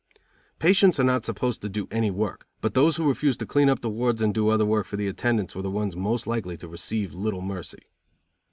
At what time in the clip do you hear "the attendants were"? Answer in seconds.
4.97-5.61